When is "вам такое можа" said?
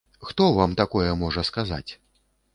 0.59-1.45